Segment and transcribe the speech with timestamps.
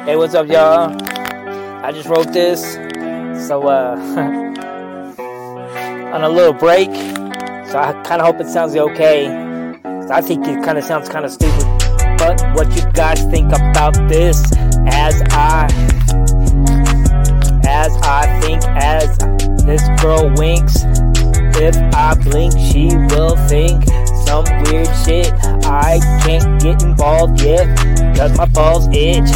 [0.00, 1.00] Hey, what's up, y'all?
[1.84, 2.60] I just wrote this,
[3.46, 3.94] so uh,
[6.12, 6.90] on a little break.
[7.70, 9.28] So I kind of hope it sounds okay.
[10.10, 11.64] I think it kind of sounds kind of stupid.
[12.18, 14.42] But what you guys think about this?
[14.88, 15.68] As I,
[17.64, 19.16] as I think, as
[19.64, 20.82] this girl winks,
[21.62, 23.84] if I blink, she will think
[24.26, 25.32] some weird shit.
[25.64, 27.68] I can't get involved yet,
[28.16, 29.30] cause my balls itch.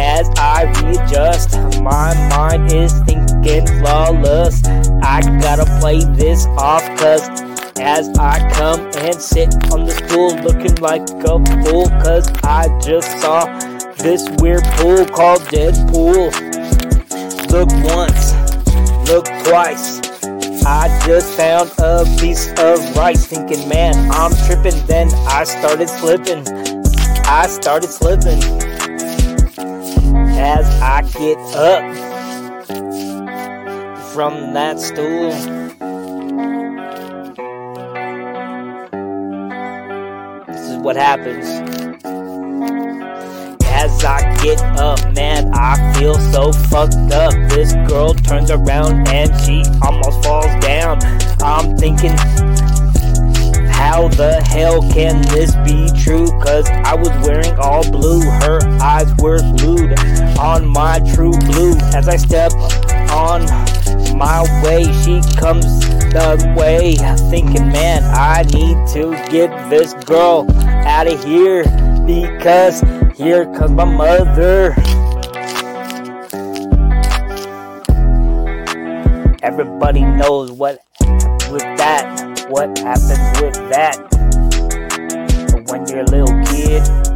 [0.00, 4.64] As I readjust, my mind is thinking flawless.
[5.02, 7.28] I gotta play this off, cause
[7.80, 13.20] as I come and sit on the stool looking like a fool, cause I just
[13.20, 13.46] saw
[13.98, 16.30] this weird pool called Deadpool.
[17.50, 18.34] Look once,
[19.08, 20.00] look twice.
[20.64, 24.84] I just found a piece of rice, thinking, man, I'm tripping.
[24.86, 26.46] Then I started slipping.
[27.24, 28.67] I started slipping.
[30.40, 31.82] As I get up
[34.12, 35.30] from that stool.
[40.46, 41.46] This is what happens.
[43.64, 47.32] As I get up, man, I feel so fucked up.
[47.50, 50.98] This girl turns around and she almost falls down.
[51.42, 52.16] I'm thinking,
[53.68, 56.26] how the hell can this be true?
[56.42, 59.92] Cause I was wearing all blue, her eyes were glued
[60.38, 61.76] on my true blue.
[61.94, 62.52] As I step
[63.10, 63.44] on
[64.16, 65.64] my way, she comes
[66.12, 66.96] the way.
[67.30, 70.46] Thinking, man, I need to get this girl
[70.86, 71.64] out of here
[72.06, 72.80] because
[73.16, 74.74] here comes my mother.
[79.42, 80.82] Everybody knows what
[81.50, 83.96] with that, what happens with that.
[85.50, 87.07] But when you're a little kid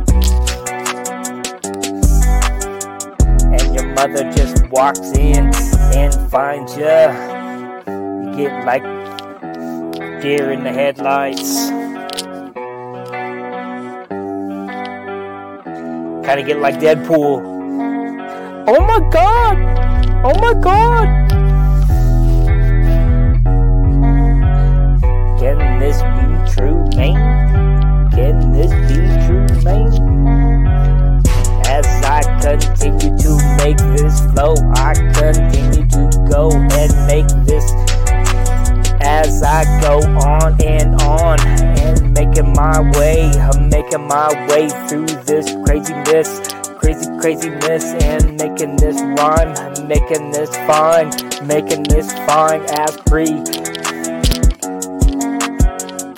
[4.09, 5.49] mother just walks in
[5.95, 8.83] and finds you, you get like
[10.21, 11.69] deer in the headlights.
[16.27, 17.43] Kind of get like Deadpool.
[18.67, 19.57] Oh my god!
[20.25, 21.07] Oh my god!
[25.39, 26.82] Can this be true,
[32.43, 37.71] continue to make this flow, I continue to go and make this
[39.01, 41.41] as I go on and on.
[41.41, 46.41] And making my way, I'm making my way through this craziness,
[46.79, 49.55] crazy craziness, and making this rhyme,
[49.87, 51.11] making this fine,
[51.47, 53.39] making this fine as free.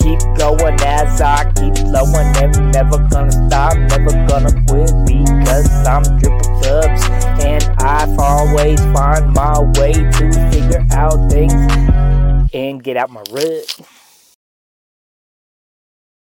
[0.01, 2.33] Keep going as I keep flowing.
[2.41, 5.03] And never gonna stop, never gonna quit
[5.54, 7.04] because I'm triple dubs
[7.44, 11.53] and I always find my way to figure out things
[12.53, 13.81] and get out my rut.